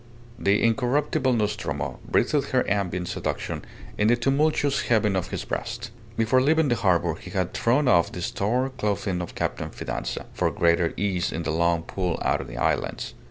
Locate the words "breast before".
5.45-6.41